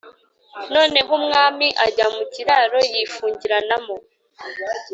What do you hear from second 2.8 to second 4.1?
yifungiranamo,